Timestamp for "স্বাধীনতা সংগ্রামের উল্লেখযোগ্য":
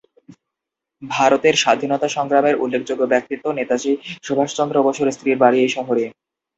1.55-3.03